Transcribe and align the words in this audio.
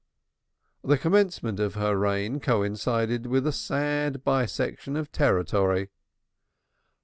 The 0.83 0.97
commencement 0.97 1.59
of 1.59 1.75
her 1.75 1.95
reign 1.95 2.39
coincided 2.39 3.27
with 3.27 3.45
a 3.45 3.51
sad 3.51 4.23
bisection 4.23 4.95
of 4.97 5.11
territory. 5.11 5.91